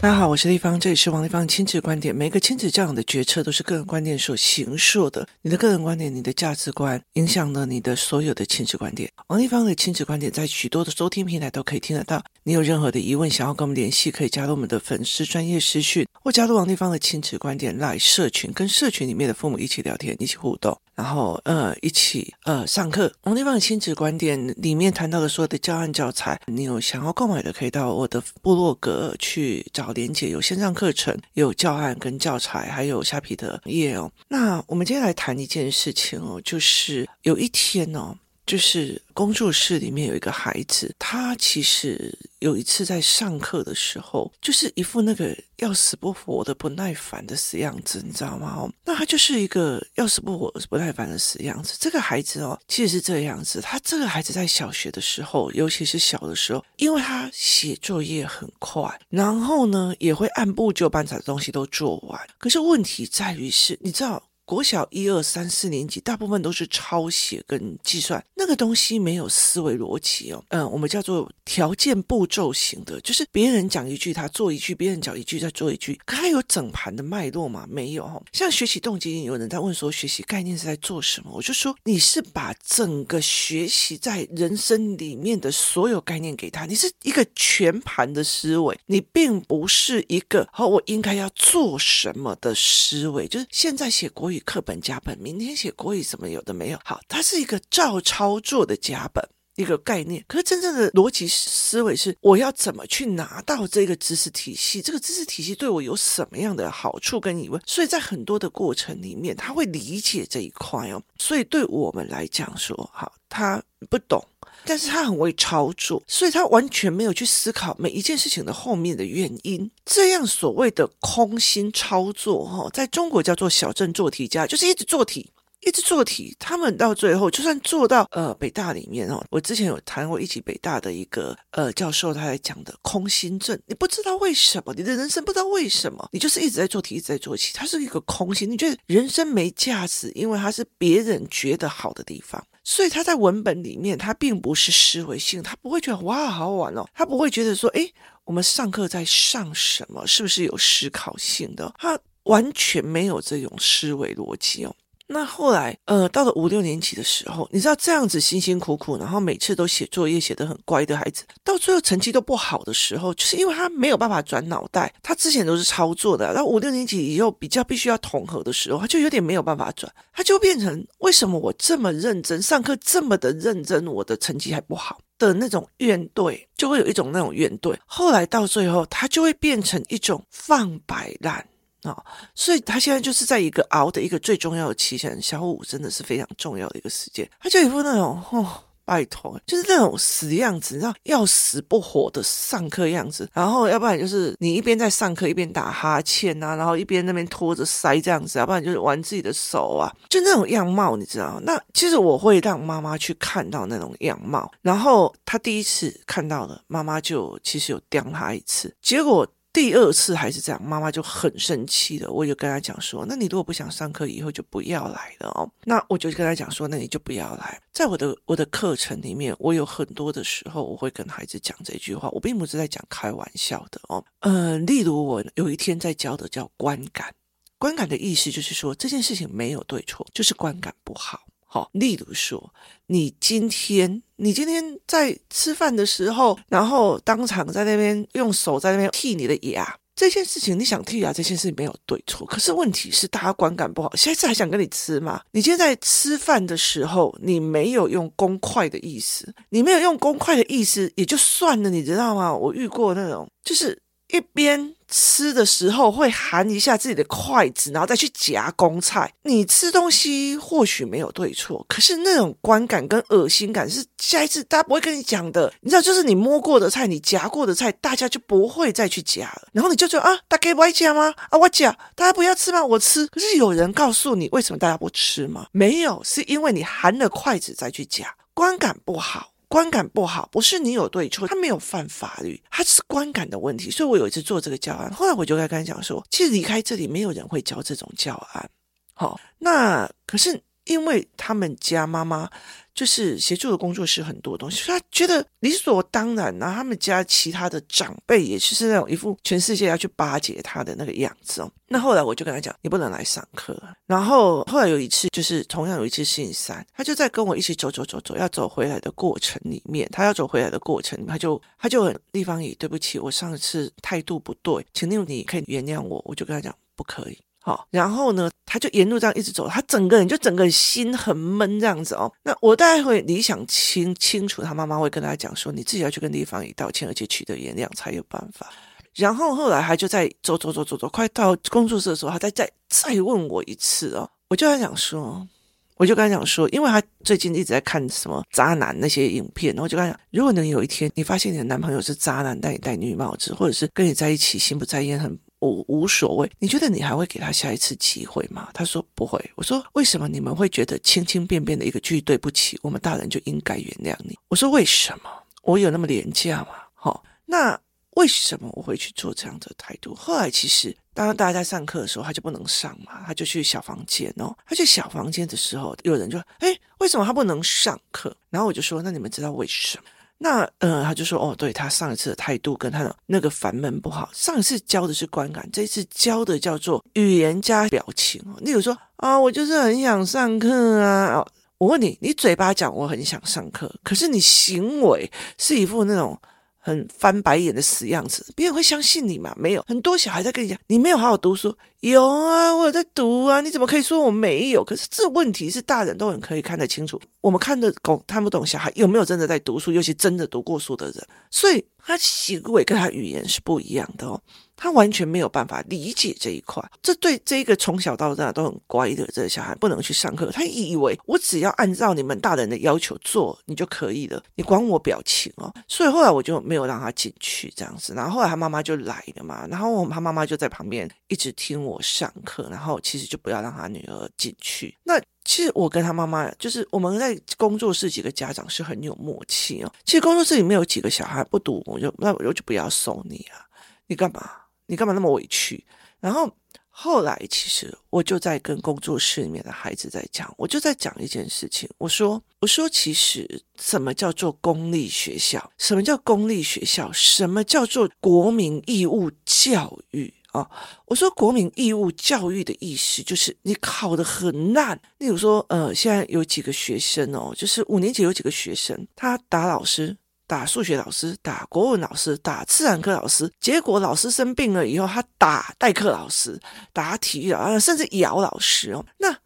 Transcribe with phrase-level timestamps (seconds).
[0.00, 2.14] 大家好，我是丽芳，这里是王丽芳亲子观点。
[2.14, 5.26] 每个亲子教养的决策都是个人观点所形塑的。
[5.40, 9.10] 你的个人观点、你的价值观，影响了你的所有的亲子观点。
[9.28, 12.22] 王丽芳的亲子观点在许多的收听平台都可以听得到。
[12.42, 20.78] 你有任何的疑问，想要跟我们联系，可以加入我们的粉丝专业私讯，或加入王丽芳的亲子观点来社群，跟社群里面的父母一起聊天，一起互动。
[20.94, 23.12] 然后，呃，一起呃上课。
[23.22, 34.10] 王丽芳的亲子观点里面谈到的所有的教案教材，你有想要购买的，可以到我的部落格去找连结，有线上课程，有教案跟教材，还有下皮的页哦。
[34.28, 38.16] 那我们今天来谈一件事情哦，就是有一天哦。
[38.46, 48.54] 就是工作室里面有一个孩子，他其实有一次在上课的时候，就是一副那个要死不活的不耐烦的死样子，你知道吗？
[48.56, 51.76] 哦那他就是一个要死不活、不耐烦的死样子。
[51.80, 53.60] 这个孩子哦，其实是这样子。
[53.60, 62.20] 他这个孩子在小学的时候，尤其是小的时候，因为他写作业很快，然后呢也会按部就班把东西都做完。
[62.36, 64.22] 可是问题在于是，你知道。
[64.44, 70.44] 国小一二三四年级，大部分都是抄写跟计算，那个东西没有思维逻辑哦。
[70.48, 75.98] 嗯，我们叫做条件步骤型的，就是别人讲一句，他做一句；别人讲一句，再做一句。
[76.04, 77.66] 可他有整盘的脉络吗？
[77.68, 78.22] 没有哦。
[78.32, 81.30] 像学习动机，有人在问说，学习概念是在做什么？
[81.34, 93.26] 我就说，你是把整个学习在人生里面的所有概念给他，你是一个全盘的思维，你并不是一个好，我应该要做什么的思维。
[93.26, 96.78] 就是现在写国课本甲本，明天写国语什么有的没有。
[96.84, 99.22] 好，它是一个照操作的甲本，
[99.56, 100.24] 一个概念。
[100.26, 104.80] 可是真正的逻辑思维是，我要怎么去拿到这个知识体系？
[104.82, 107.60] 这个知识体系对我有什么样的好处跟疑问？
[107.66, 111.02] 所以在很多的过程里面，他会理解这一块哦。
[111.18, 114.24] 所以对我们来讲说，好，他不懂。
[114.66, 119.70] 但是他很会操作，所以他完全没有去思考每一件事情的后面的原因。
[119.84, 126.34] 这样所谓的空心操作，哈，在中国叫做小镇做题家，就是一直做题，一直做题。
[126.38, 138.50] 他们到最后，就算做到呃北大里面哦，我之前有谈过一起北大的一个呃教授，他来讲的空心症，你不知道为什么，你的人生不知道为什么，你就是一直在做题，一直在做题，它是一个空心。
[138.50, 142.42] 你觉得人生没价值，因为它是别人觉得好的地方。
[142.64, 147.92] 所以他在文本里面，他并不是思维性，他不会觉得哇好玩哦，他不会觉得说，诶，
[148.24, 151.72] 我们上课在上什么，是不是有思考性的？
[151.78, 154.74] 他完全没有这种思维逻辑哦。
[155.06, 177.76] 那后来，呃，到了五六年级的时候，你知道这样子辛辛苦苦，然后每次都写作业写得很乖的孩子，到最后成绩都不好的时候，就是因为他没有办法转脑袋，他之前都是操作的，然后五六年级以后比较必须要统合的时候，他就有点没有办法转，他就变成为什么我这么认真上课这么的认真，我的成绩还不好的那种怨怼，就会有一种那种怨怼。
[177.84, 181.46] 后来到最后，他就会变成一种放摆烂。
[181.84, 187.28] 哦，所以他现在就是在一个熬的一个最重要的期限，小五真的是非常重要的一个时间。
[187.38, 193.28] 他就一副那种哦，拜托，就是那种死样子，你知道，要死不活的上课样子。
[193.34, 201.38] 然后要不然就是你一边在上课一边打哈欠啊，然后一边那边拖着腮这样子，要不然就是玩自己的手啊，就那种样貌，你知道？
[201.42, 209.28] 那其实我会让妈妈去看到那种样貌，然后他第一次看到了，妈妈就其实有刁他一次，结果。
[209.54, 212.10] 第二次还是这样，妈妈就很生气了。
[212.10, 224.04] 我就跟他讲说：“那你如果不想上课，以后就不要来了哦。”那我就跟他讲说：“那你就不要来。”在我的我的课程里面，我有很多的时候，我会跟孩子讲这句话，我并不是在讲开玩笑的哦。
[224.20, 227.14] 呃，例如我有一天在教的叫观感，
[227.56, 231.20] 观感的意思就是说这件事情没有对错，就是观感不好。
[231.54, 232.52] 好，例如说，
[232.88, 242.26] 你今天你今天在吃饭的时候，然后当场在那边用手在那边剔你的牙，这件事情你想剔牙，这件事情没有对错。
[242.26, 245.20] 可是问题是，大家观感不好，下次还想跟你吃吗？
[245.30, 252.34] 你今天在吃饭的时候，你没有用公筷的意思，你没有用公筷的意思也就算了，你知道吗？
[252.34, 254.74] 我遇过那种，就是一边。
[254.96, 259.12] 吃的时候会含一下自己的筷子，然后再去夹公菜。
[259.22, 265.52] 你吃东西或许没有对错，可是那种观感跟恶心感是下一次大家不会跟你讲的。
[265.62, 269.48] 你知道，就是你摸过的菜，你夹过的菜，大家就不会再去夹了。
[269.52, 271.12] 然后你就说啊，大家不爱夹吗？
[271.30, 272.64] 啊，我夹，大家不要吃吗？
[272.64, 273.04] 我吃。
[273.08, 275.46] 可是有人告诉你为什么大家不吃吗？
[275.50, 279.33] 没有，是因为你含了筷子再去夹，观感不好。
[279.48, 283.70] 观感不好，不是你有对错，他没有犯法律，他是观感的问题。
[283.70, 288.50] 所以我有一次做这个教案，后来我就跟他讲说，其实离开这里没有人会教这种教案。
[288.94, 292.30] 好，那可是因为他们家妈妈。
[292.74, 296.36] 就是协助的工作室很多东西，所以他觉得理所当然。
[296.40, 301.48] 然后他们家其他的长辈也是那种一副全世界要去巴结他的那个样子哦。
[301.68, 303.56] 那后来我就跟他讲，你不能来上课。
[303.86, 316.02] 然后后来有一次，就是同样有一次星期三，他就在跟我一起走走走走，要走回来的过程里面，他要走回来的过程，他就他就很立方也对不起，我上次态度不对，请你你可以原谅我。
[316.04, 317.16] 我就跟他讲不可以。
[317.46, 322.10] 好，然后呢，他就沿路这样一直走，他整个人就整个心很闷这样子哦。
[322.22, 328.50] 那我大概会理想清清楚，他妈妈会跟他讲说，你自己要去跟地方也道歉，而且取得原谅才有办法。
[328.94, 334.08] 然后后来他就在走走走走走，快到工作室的时候，他再再再问我一次哦。
[334.30, 335.28] 我就跟他讲说，
[335.76, 345.18] 我就跟他讲说，因为他最近一直在看什么渣男那些影片，然后我就跟他讲，如果能有一天你发现你的男朋友是渣男，带你戴绿帽子，或者是跟你在一起心不在焉，很。
[345.44, 348.48] 我无所谓，你觉得你还会给他下一次机会吗？
[348.54, 349.18] 他说不会。
[349.34, 354.18] 我说为什么你们会觉得轻轻便便的一个句对不起，我们大人就应该原谅你？
[354.28, 355.10] 我说为什么？
[355.42, 356.48] 我有那么廉价吗？
[356.72, 357.58] 好，那
[357.90, 359.94] 为什么我会去做这样的态度？
[359.94, 364.34] 后来其实当大家在上课的时候，他就不能上嘛，他就去小房间哦。
[364.46, 369.84] 他去小房间的时候，有人就说：“哎，为什么他不能上课？”然后我就说：“那你们知道为什么？”
[370.18, 374.08] 那呃，他就说哦，对，他上一次的态度跟他的那个烦闷不好。
[374.12, 378.38] 上一次教的是观感，这次教的叫做语言加表情哦。
[378.40, 381.24] 例如说啊，我就是很想上课啊。
[381.58, 386.18] 我问你，你嘴巴讲我很想上课，可是你行为是一副那种。
[386.66, 389.34] 很翻白眼的死样子，别人会相信你吗？
[389.38, 391.54] 没有，很多小孩在跟你讲，你没有好好读书。
[391.80, 394.64] 有啊，我有在读啊，你怎么可以说我没有？
[394.64, 404.18] 可是这问题是大人都很可以看得清楚，我们看得懂，看不懂小孩有没有真的在读书，尤其真的读过书的人，所以他行为跟他语言是不一样的哦。
[404.56, 410.30] 他完全没有办法理解这一块，这对这一个从小到大都很乖的这个小孩不能去上课。
[410.30, 414.22] 他以为我只要按照你们大人的要求做，你就可以了。
[414.34, 417.94] 你管我表情哦，所以后来我就没有让他进去这样子。
[417.94, 424.76] 然后后来他妈妈就来了嘛，然后他妈妈就在旁边一直听我上课，然后其实就不要让他女儿进去。
[424.84, 429.72] 那其实我跟他妈妈就是我们在工作室几个家长是很有默契哦。
[429.84, 433.40] 其实工作室里面有几个小孩不读，我就那我就不要送你啊，
[433.86, 434.30] 你干嘛？
[434.66, 435.64] 你干嘛那么委屈？
[436.00, 436.30] 然后
[436.68, 441.68] 后来，其实我就在跟工作室里面的孩子在讲，我就在讲一件事情。
[441.78, 445.52] 我说：“我说，其实什么叫做公立学校？
[445.56, 446.90] 什么叫公立学校？
[446.92, 450.50] 什么叫做国民义务教育啊？
[450.86, 454.78] 我说，国民义务教育的意思就是你考得很烂。
[454.98, 459.96] 例如说，呃，现在有几个学生哦，就是五年级有几个学生，他打老师。”
[460.34, 466.40] 打数学老师，打国文老师，打自然科老师，结果老师生病了以后，他打代课老师，
[466.72, 468.84] 打体育老师，甚至咬老师哦。
[468.98, 469.16] 那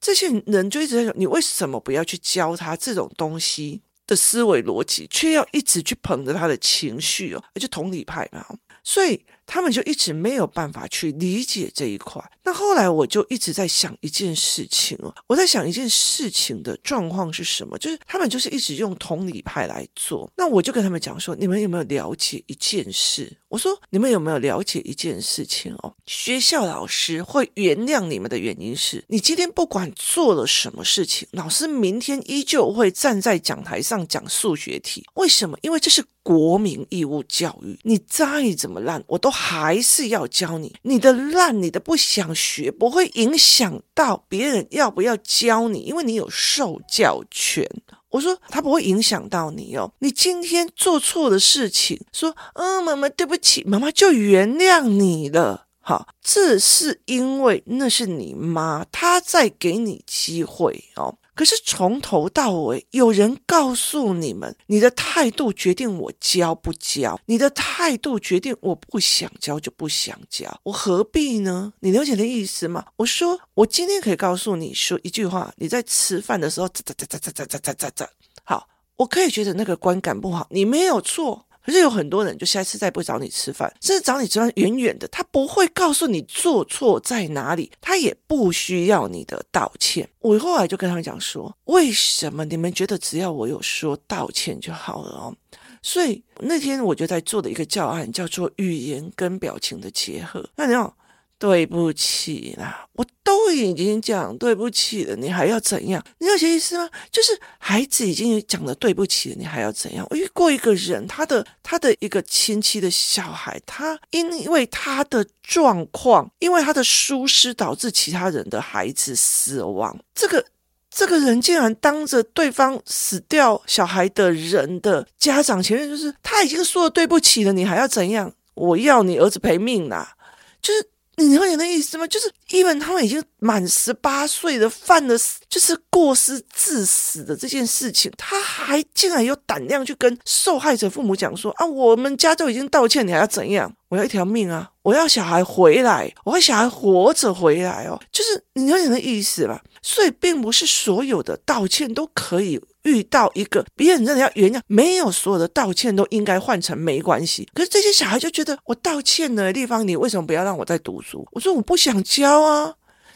[0.00, 7.44] 这些人就一直在想，你为什么不要去教他这种东西的思维逻辑，却要一直去捧着他的情绪哦？
[7.54, 8.42] 而且同理派嘛，
[8.82, 9.26] 所以。
[9.46, 12.22] 他们就一直没有办法去理解这一块。
[12.42, 17.78] 那后来我就一直在想一件事情哦，我在想一件事情的状况是什么？
[17.78, 20.30] 就是他们就是一直用同理派来做。
[20.36, 23.36] 那我就跟他们讲说：你们有没有了解一件事？
[23.48, 25.94] 我说你们有没有了解一件事情哦？
[26.06, 35.04] 学校老师会原谅你们的原因是，你今天不管做了什么事情，老师明天依旧会站在讲台上讲数学题。
[35.14, 35.56] 为什么？
[35.62, 37.78] 因为这是国民义务教育。
[37.82, 39.35] 你再怎么烂，我都。
[39.36, 47.68] 还是要教你，你的烂，你的不想学，不会影响到别人要不要教你，因为你有受教权。
[48.08, 55.66] 我说他不会影响到你哦，你今天做错的事情，说，嗯，妈妈对不起，妈妈就原谅你了。
[55.80, 61.18] 好，这是因为那是你妈，她在给你机会哦。
[61.36, 71.74] 可是从头到尾，有人告诉你们，你的态度决定我教不教，你的态度决定我不想教就不想教，我何必呢？
[71.80, 72.86] 你了解的意思吗？
[72.96, 78.08] 我说，我今天可以告诉你说一句话，你在吃饭的时候，啧啧啧啧啧啧啧啧啧，
[78.42, 78.66] 好，
[78.96, 81.46] 我可以觉得那个观感不好，你没有错。
[81.66, 90.08] 可是有很多人就下次再不找你吃饭，甚至找你吃饭远远的，他不会告诉你做错在哪里，他也不需要你的道歉。
[90.20, 95.34] 我后来就跟他们讲说，为什么你们觉得只要我有说道歉就好了哦？
[95.82, 100.48] 所以那天我就在做的一个教案叫做语言跟表情的结合。
[100.54, 100.96] 那你要。
[101.38, 106.02] 对不起啦，我都已经讲对不起了，你还要怎样？
[106.18, 106.88] 你有些意思吗？
[107.12, 110.06] 就是孩子已经讲了对不起了，你还要怎样？
[110.08, 120.42] 我遇过一个人，他的他的一个亲戚的小孩，他因为他的状况，因为他的疏失导致其他人的孩子死亡，这个
[120.90, 128.32] 这个人竟然当着对方死掉小孩的人的家长前面，就是他已经说了对不起了，你还要怎样？
[128.54, 130.16] 我要你儿子赔命啦！
[130.62, 130.88] 就是。
[131.16, 132.06] 你了解那意思吗？
[132.06, 135.14] 就是因为他们已经满十八岁了，犯了
[135.48, 143.72] 就是过失致死的这件事情，他还竟然有胆量去跟受害者父母讲说：“啊，我们家都已经道歉，你还要怎样？
[143.88, 144.68] 我要一条命啊！
[144.82, 149.62] 我要小孩回来，我要小孩活着回来哦！”就是你了解那意思吧？
[149.80, 152.60] 所以，并不是所有的道歉都可以。
[152.86, 157.46] 遇到一个别人真的要原谅，没有所有的道歉都应该换成没关系。
[157.52, 161.26] 可是这些小孩就觉得我道歉了，地方你为什么不要让我再读书？
[161.32, 162.72] 我说我不想教啊，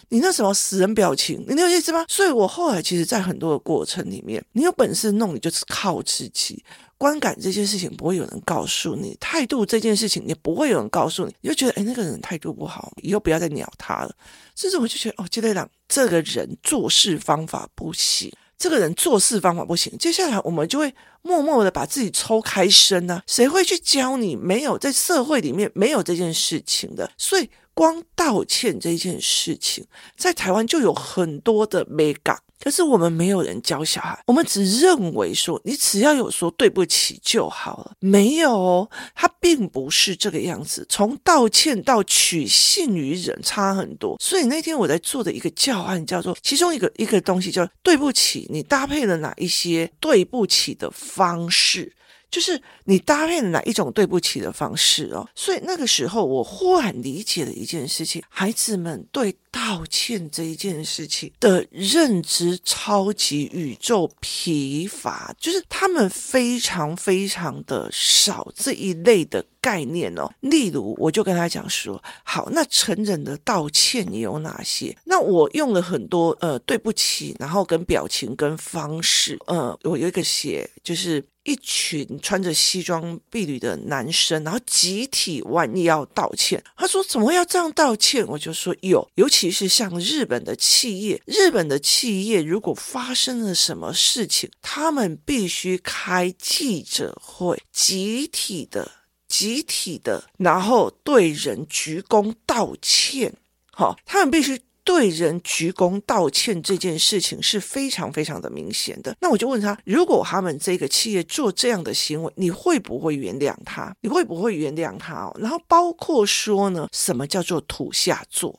[0.09, 2.05] 你那什么死人表情，你有意思吗？
[2.09, 6.63] 所以我后来其实，在很多的过程里面，你有本事弄，你就是靠自己。
[6.99, 14.15] 观感这件事情不会有人告诉你，态度这件事情也不会有人告诉你，你就觉得哎，那个人态度不好，以后不要再鸟他了。
[14.55, 18.31] 甚至我就觉得哦，接着讲这个人做事方法不行。
[18.61, 23.23] 这个人做事方法不行，接下来我们就会默默的把自己抽开身呢、啊？
[23.27, 24.37] 谁会去教你？
[24.37, 32.39] 没有在社会里面没有这件事情的，所以光道歉这件事情，在台湾就有很多的美感。
[32.63, 37.93] 可是我们没有人教小孩，我们只认为说你只要有说对不起就好了。
[38.01, 40.87] 没有哦，他并不是这个样子。
[40.89, 44.17] 从道歉到取信于人差很多。
[44.21, 51.95] 所以那天我在做的一个教案叫做，其中一个一个东西叫对不起，你搭配了哪一些对不起的方式？
[52.31, 70.31] 就是你搭配了哪一种对不起的方式哦，所以那个时候我忽然理解了一件事情：孩子们对道歉这一件事情的认知超级宇宙疲乏，就是他们非常非常的少这一类的概念哦。
[70.41, 74.97] 例如，我就跟他讲说：好，那成人的道歉你有哪些？
[75.05, 81.25] 那我用了很多呃对不起，然后跟表情跟方式，呃，我有一个写就是。
[81.45, 86.63] 一群穿着西装笔履的男生，然后集体弯腰道歉。
[86.77, 98.91] 他说：“怎么会要这样道歉？”我就说：“有，尤其其是像日本的企业，日本的企业如果发生了什么事情，他们必须开记者会，集体的、
[99.27, 103.33] 集体的，然后对人鞠躬道歉。
[103.73, 109.15] 好，他们必须。”对人鞠躬道歉这件事情是非常非常的明显的。
[109.21, 113.95] 那我就问他，如果他们这个企业做这样的行为，你会不会原谅他？
[114.01, 115.37] 你会不会原谅他哦？
[115.39, 118.59] 然后包括说呢，什么叫做土下座？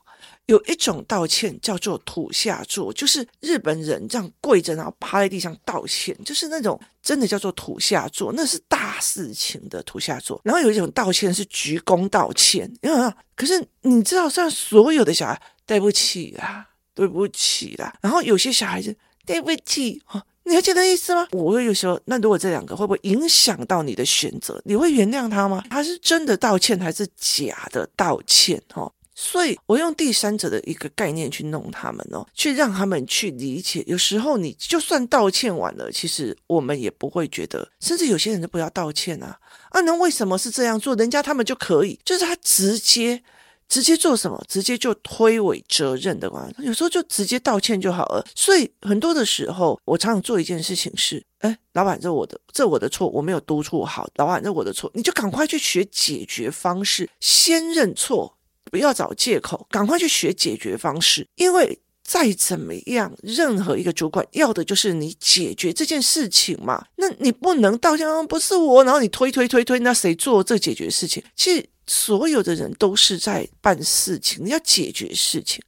[0.51, 10.39] 有一种道歉叫做土下座，就是日本人这样跪着，然后趴在地上道歉，就是那种真的叫做土下座，那是大事情的土下座。
[10.43, 15.41] 然后有一种道歉是鞠躬道歉，因为可是你知道，像所有的小孩。
[15.63, 17.93] 对不起啦，对不起啦。
[18.01, 18.93] 然后有些小孩子，
[19.25, 21.25] 对不起，哦，你了解那意思吗？
[21.31, 24.61] 我会有时候，那如果这两个会不会影响到你的选择？
[24.65, 25.63] 你会原谅他吗？
[25.69, 28.61] 他是真的道歉还是假的道歉？
[28.73, 28.91] 哦，
[29.23, 33.83] 所以我用第三者的一个概念去弄他们哦，去让他们去理解。
[33.85, 39.37] 有时候你就算道歉完了，其实我们也不会觉得，甚至有些人就不要道歉啊。
[39.69, 40.95] 啊，那为什么是这样做？
[40.95, 43.21] 人家他们就可以，就是他直接。
[43.71, 44.43] 直接做什么？
[44.49, 48.21] 直接就推诿责任的话，有时候就直接道歉就好了。
[48.35, 54.09] 所以很多的时候，我常常做一件事情是：哎，老板，这我的，这我的错，我没有督促好。
[54.17, 58.37] 老板，这我的错，你就赶快去学解决方式，先认错，
[58.71, 61.27] 不要找借口，赶快去学解决方式。
[61.35, 66.83] 因为再怎么样，任何一个主管要的就是你解决这件事情嘛。
[66.95, 71.23] 那你不能道歉，不是我，然后你推推推推，那谁做这解决事情？
[71.35, 71.63] 其实。
[71.87, 75.61] 所有的人都是在办事情，你要解决事情。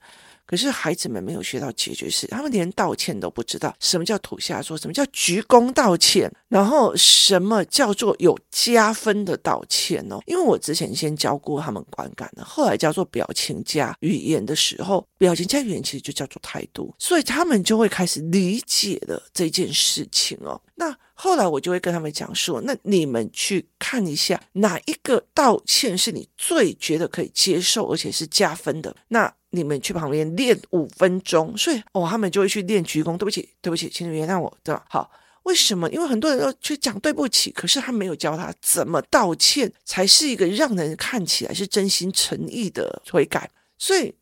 [0.46, 3.76] 可是孩子们没有学到解决事，他们连道歉都不知道。
[3.80, 4.78] 什么叫土下说？
[4.78, 6.32] 什么叫鞠躬道歉？
[6.48, 10.20] 然后什么叫做有加分的道歉呢？
[10.26, 20.62] 因为我之前先教过他们观感的，后来叫做表情加语言的时候，表情加语言其实就叫做态度，所以他们就会开始理解了这件事情哦。
[20.76, 20.96] 那。
[21.16, 28.94] 后来我就会跟他们讲说，那你们去看一下哪一个道歉是你最觉得可以接受，而且是加分的。
[29.08, 33.18] 那你们去旁边练五分钟，所以哦，他们就会去练鞠躬。
[33.18, 34.84] 对不起，对不起，请你原谅我，对吧？
[34.90, 35.10] 好，
[35.44, 35.90] 为什么？
[35.90, 44.14] 因为很多人都去讲对不起，可是他没有教他怎么道歉才是一个让人看起来是真心诚意的悔改，所以。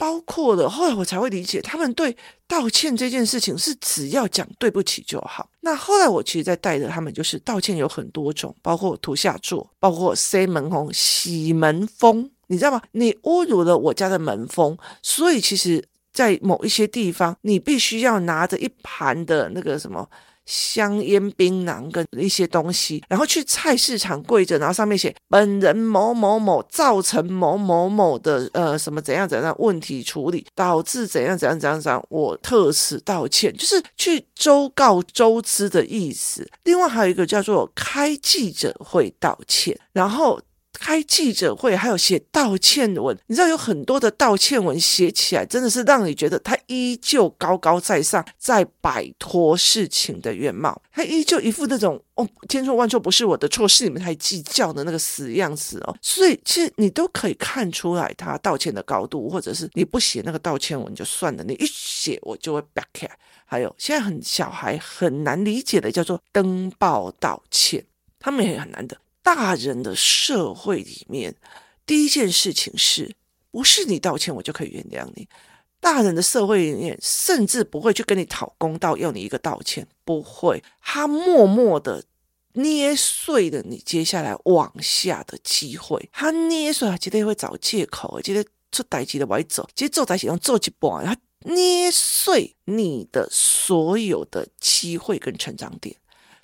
[0.00, 2.16] 包括了，后来我才会理解，他们对
[2.48, 5.50] 道歉这件事情是只要讲对不起就好。
[5.60, 12.82] 那后来我其实，在带着他们，就是道歉有很多种，包括土下座，包括塞门红、洗门风，你知道吗？
[12.92, 20.06] 你侮辱了我家的门风，所以其实在某一些地方，你必须要拿着一盘的那个什么。
[20.46, 36.44] 香烟、槟榔跟一些东西，然后去菜市场跪着，然后上面写本人某某某造成某某某的呃什么怎样怎样问题处理，导致怎样怎样怎样怎样，我特此道歉，就是去周告周知的意思。
[36.64, 40.40] 另外还有一个叫做开记者会道歉，然后。
[40.80, 55.94] 开记者会，还有写道歉文，你知道有很多的道歉文写起来，真的是让你觉得他依旧高高在上，在摆脱事情的原貌，他依旧一副那种哦，千错万错不是我的错，是你们太计较的那个死样子哦。
[56.00, 63.12] 所以其实你都可以看出来他道歉的高度，或者是你不写那个道歉文就算了，你一写我就会 back 起来。
[63.44, 67.84] 还有现在很小孩很难理解的叫做登报道歉，
[68.18, 68.96] 他们也很难的。
[69.32, 71.36] 大人的社会里面，
[71.86, 73.14] 第一件事情是
[73.52, 75.28] 不是你道歉我就可以原谅你？
[75.78, 82.02] 大人的社会里面，甚至不会去跟你讨公道，要你一个道歉，不会，他默默的
[82.54, 91.16] 捏碎了你接下来往下的机会，他捏碎，他绝对会找借口，觉得出代志的歪走，其实做代志用做一半，他
[91.52, 95.94] 捏碎你的所有的机会跟成长点。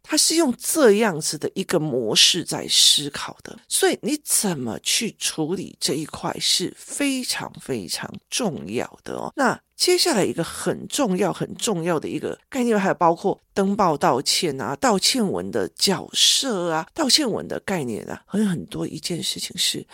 [0.08, 9.32] 他是用这样子的一个模式在思考的，所以你怎么去处理这一块是非常非常重要的哦。
[9.34, 19.84] 那接下来一个很重要很重要的一个概念，还有包括登报道歉啊、道歉文的角色啊、道歉文的概念啊，还有很多一件事情是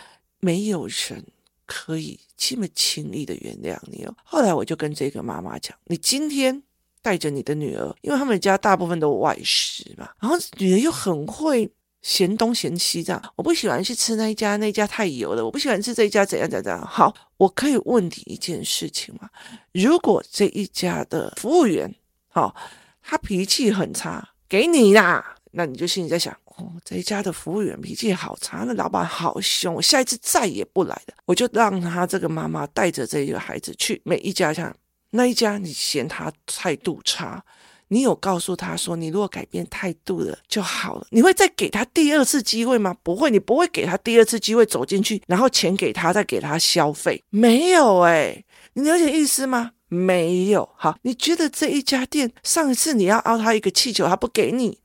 [0.40, 1.24] 没有人
[1.64, 4.14] 可以这么轻易的原谅你哦。
[4.22, 6.62] 后来我就跟这个妈妈讲，你今天。
[7.02, 16.80] 带着你的女儿，因为他们家大部分都外食嘛，然后女儿又很会嫌东嫌西，这样我不喜欢去吃那一家，那一家太油了，我不喜欢吃这一家，怎样怎样。
[16.86, 19.28] 好，我可以问你一件事情吗？
[19.72, 21.92] 如果这一家的服务员，
[22.28, 22.54] 好、哦，
[23.02, 31.14] 他脾气很差，给你啦，那你就心里在想，哦，这一家的服务员脾气好差，那老板好凶，我下一次再也不来了。
[31.26, 34.74] 我就让他这个妈妈带着这一个孩子去每一家像。
[35.14, 37.44] 那一家你嫌他态度差，
[37.88, 42.96] 你有告诉他说，你如果改变态度了就好了，你会再给他第二次机会吗？
[43.02, 49.72] 不会，你不会给他第二次机会走进去，然后钱给他，再给他消费，没有哎，你了解意思吗？
[49.88, 50.66] 没有。
[50.76, 54.78] 好，你觉得这一家店上一次你要凹他一个气球，他不给你，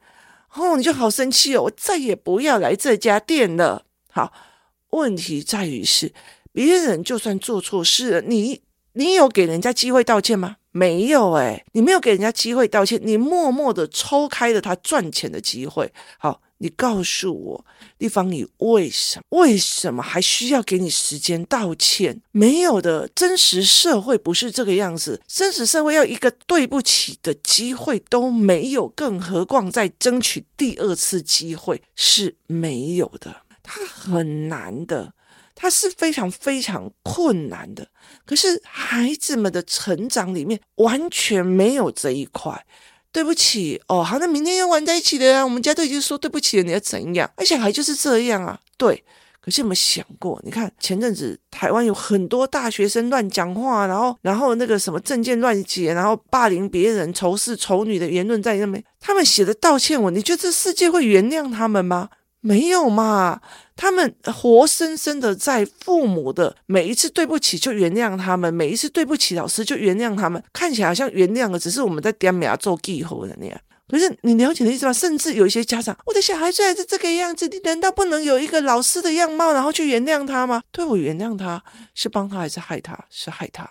[0.55, 3.85] 哦，你就好生气哦，我再也不要来这家店了。
[4.11, 4.33] 好，
[4.89, 6.11] 问题在于是
[6.51, 8.66] 别人就算做错事了，你。
[8.97, 10.57] 你有给人家机会道歉吗？
[10.71, 15.93] 没有哎，你没有给人家机会道歉，你默默的抽开了他赚钱的机会。
[16.17, 17.65] 好，你告诉我，
[17.99, 22.21] 丽芳，你为什么为什么还需要给你时间道歉？
[22.31, 35.13] 没有的，真实社会不是这个样子，真实社会要一个对不起的机会都没有，更何况再争取第二次机会是没有的，他很难的。
[35.59, 37.87] 它是非常非常困难的，
[38.27, 42.63] 可是孩子们的成长里面完全没有这一块。
[43.11, 47.27] 对不起哦，好，那明天要玩在一起的啊，我们家都已经说对不起了，你要怎样？
[47.35, 49.03] 而小孩就是这样啊，对。
[49.41, 50.37] 可是有没有想过？
[50.43, 62.09] 你看前阵子台湾有很多大学生乱讲话，然后然后那个什么证件乱写，然后霸凌别人、仇视丑女的言论在那边，他们写的道歉文，你觉得这世界会原谅他们吗？
[62.47, 63.41] 没有嘛，
[63.75, 73.59] 他们活生生的在父母的每一次对不起就原谅他们，每一次对不起老师就原谅他们，看起来好像原谅了，只是我们在点名做记号的那样。
[73.89, 74.93] 可是你了解的意思吗？
[74.93, 80.61] 甚至有一些家长，我的小孩虽然是这个样子，你难道不能有一个老师的样貌，然后去原谅他吗？
[80.71, 81.61] 对，我原谅他，
[81.93, 82.97] 是帮他还是害他？
[83.09, 83.69] 是害他。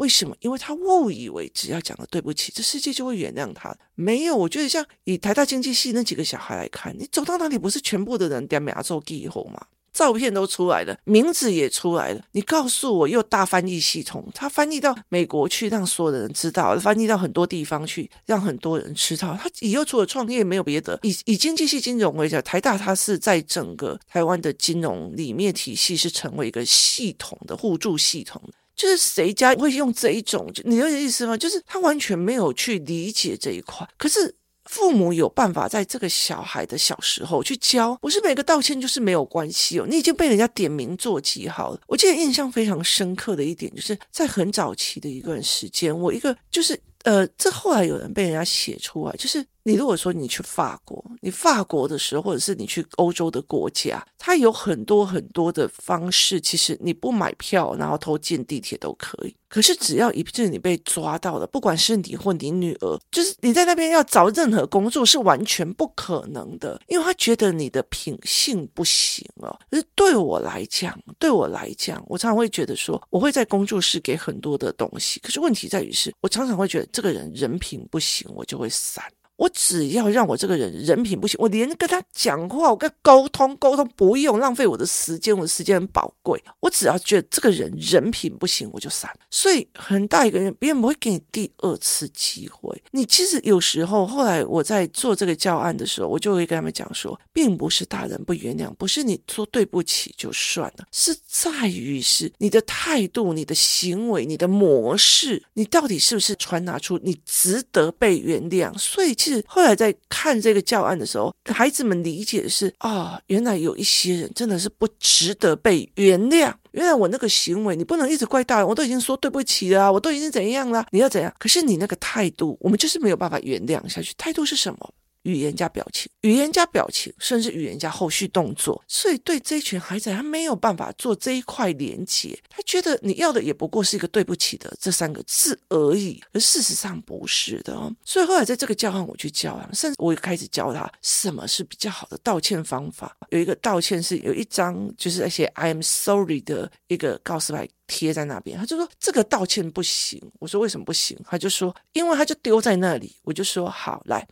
[0.00, 0.34] 为什么？
[0.40, 3.76] 因为他误以为只要讲了对不起，这世界就会原谅他。
[3.94, 9.60] 没有，我觉得像以台大经济系那几个小孩来看，你走到哪里不是全部的人点名做记号吗？
[9.92, 12.22] 照片都出来了，名字也出来了。
[12.32, 19.36] 你告诉我，又大翻译系统，他翻译到美国去，让所有的人知道；翻译到很多地方去，让很多人知道。
[19.38, 20.98] 他以后除了创业，没有别的。
[21.02, 28.40] 以以经济系金融为讲，台大它是在整个台湾的金融里面体系是成为一个系统的互助系统。
[28.80, 30.50] 就是谁家会用这一种？
[30.64, 31.36] 你有意思吗？
[31.36, 33.86] 就是他完全没有去理解这一块。
[33.98, 39.86] 可是父母有办法在这个小孩的小时候去教，不是每个道歉就是没有关系哦。
[39.86, 41.80] 你已经被人家点名做记号了。
[41.86, 59.34] 我记得印象非常深刻的一点，就是在很早期的一段时间，我一个就是呃，这后来有人被人家写出来，就是你如果说你去法国，你法国的时候，或者是你去欧洲的国家，它有很多很多的方式，其实你不买票，然后偷进地铁都可以。
[59.48, 69.58] 可是只要一次你被抓到了，不管是你或你女儿，就是你在那边要找任何工作是完全不可能的，因为他觉得你的品性不行哦。
[69.68, 79.04] 可是对我来讲，对我来讲，我常常会觉得说，我会在工作室给很多的东西，可是问题在于是，我常常会觉得这个人人品不行，我就会散。
[79.40, 86.38] 我只要让我这个人人品不行，我连跟他讲话，我跟他沟通沟通，不用浪费我的时间，我的时间很宝贵。
[86.60, 89.10] 我只要觉得这个人人品不行，我就散。
[89.30, 92.82] 所以很大一个人，别人不会给你第二次机会。
[92.90, 108.76] 你其实有时候，后来我在做这个教案的时候，我就会跟他们讲说，并不是大人不原谅，不是你说对不起就算了，是在于是你的态度、你的行为、你的模式，你到底是不是传达出你值得被原谅？
[108.76, 109.29] 所以其实。
[109.34, 116.52] 是后来在看这个教案的时候，孩子们理解的是啊、哦，原来有一些人真的是不值得被原谅。
[116.72, 121.34] 原来我那个行为，你不能一直怪大人，我都已经说对不起了，我都已经怎样了，你要怎样？
[121.38, 124.14] 可是你那个态度，我们就是没有办法原谅下去。
[124.16, 124.94] 态度是什么？
[125.22, 132.38] 语言加表情，语言加表情，甚至语言加后续动作，所以对这群孩子，他没有办法做这一块连接。
[132.48, 137.94] 他觉得你要的也不过是一个对不起的这三个字而已，而事实上不是的哦。
[138.04, 143.16] 所以后来在这个教案我去教啊，甚至我也开始教他什么是比较好的道歉方法。
[143.28, 150.20] 有一个道歉是有一张就是那些 “I'm sorry 的一个告示牌贴在那边，他就说这个道歉不行。
[150.38, 151.18] 我说为什么不行？
[151.24, 153.14] 他就说因为他就丢在那里。
[153.22, 154.26] 我就说好来。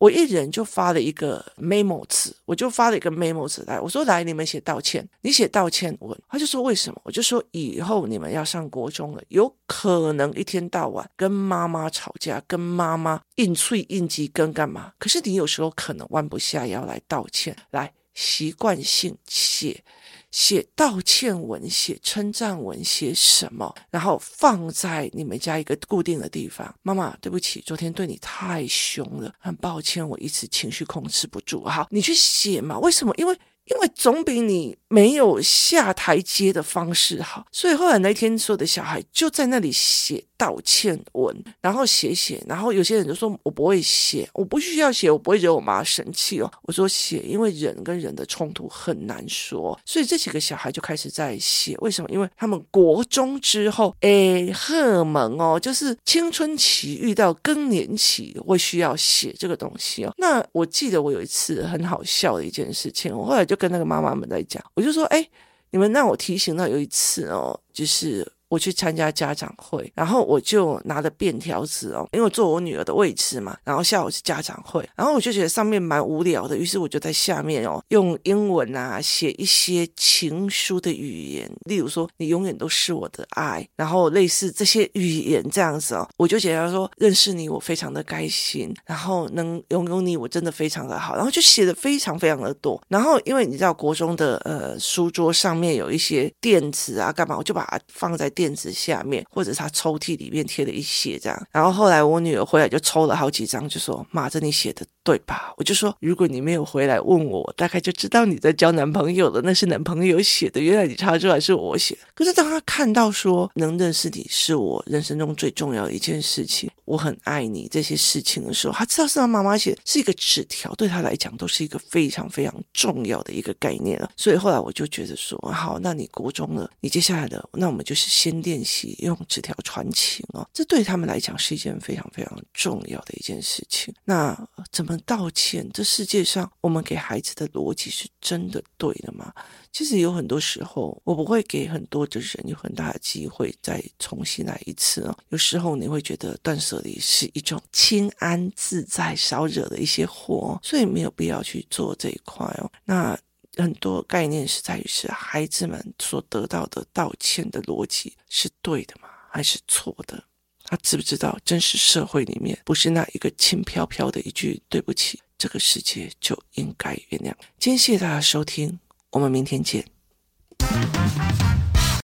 [0.00, 6.98] 我一人就发了一个 memo 词，我就发了一个 memo 词来，我说来，你们写道歉，你写道歉文，他就说为什么？
[7.04, 14.94] 我就说以后你们要上国中了，有可能一天到晚跟妈妈吵架，跟妈妈硬脆硬挤跟干嘛？
[14.98, 19.84] 可是你有时候可能弯不下腰来道歉，来习惯性写。
[20.30, 23.74] 写道歉文，写称赞文，写什么？
[23.90, 26.74] 然后放在你们家一个固定的地方。
[26.82, 31.64] 妈妈，对不起，昨天对你太凶了，很抱歉，我一时情绪控制不住。
[31.64, 32.78] 好，你去写嘛？
[32.78, 33.14] 为什么？
[33.16, 33.38] 因为。
[33.66, 51.76] 因为总比你没有下台阶的方式好，所以后来那天所有的小孩就在那里写道歉文，然后写写，然后有些人就说：“我不会写，我不需要写，我不会惹我妈生气哦。”我说：“写，因为人跟人的冲突很难说。”所以这几个小孩就开始在写。
[51.78, 52.10] 为什么？
[52.10, 60.12] 因为他们国中之后，哎，荷尔蒙哦，就是青春期遇到更年期会需要写这个东西哦。
[60.18, 63.60] 那我记得我有一次很好笑的一件事情，我后来就。
[63.60, 65.28] 跟那个妈妈们在讲，我就说，哎，
[65.70, 68.26] 你们让我提醒到有一次哦，就是。
[68.50, 73.56] 我去参加家长会，然后我就拿着便条纸哦，因为坐我女儿的位置嘛。
[73.62, 92.82] 然后下午是家长会，然后我就觉得上面蛮无聊的，于是我就在下面哦，用英文啊写一些情书的语言，例如说你永远都是我的爱，然后类似这些语言这样子哦，我就写他说认识你我非常的开心，然后能拥有你我真的非常的好，然后就写的非常非常的多。
[92.88, 98.28] 然后因为你知道国中的呃书桌上面有一些垫子啊干嘛，我就把它放在。
[98.40, 110.58] 垫子下面，或者他抽屉里面贴了一些这样，然后后来我女儿回来就抽了好几张，就说：“妈，这你写的对吧？”我就说：“如果你没有回来问我，我大概就知道你在交男朋友了，那是男朋友写的。
[110.58, 111.98] 原来你查出来是我写。
[112.14, 124.10] 可是当他看到说能认识你是我人生中最重要的一件事情，我很爱你这些事情的时候，他知道是他妈妈写，是一个纸条，对他来讲都是一个非常非常重要的一个概念了。
[124.16, 128.29] 所以后来我就觉得说，好，那你国中了，你接下来的，那我们就是先。
[128.42, 133.94] 练习用纸条传情哦，这对他们来讲是一件非常非常重要的一件事情。
[134.04, 134.36] 那
[134.70, 135.68] 怎么道歉？
[135.72, 139.32] 这世界上我们给孩子的逻辑是真的对的吗？
[139.72, 145.16] 其实有很多时候，我不会给很多的人有很大的机会再重新来一次哦。
[145.28, 152.70] 有时候你会觉得断舍离是一种清安自在、少惹的一些祸，所以没有必要去做这一块哦。
[152.84, 153.18] 那。
[153.56, 159.08] 很多概念是在于是孩子们所得到的道歉的逻辑是对的吗？
[159.30, 160.22] 还是错的？
[160.64, 167.34] 他知不知道真实社会里面不是那一个轻飘飘的一句对不起，这个世界就应该原谅。
[167.58, 168.78] 今天谢谢大家收听，
[169.10, 169.84] 我们明天见。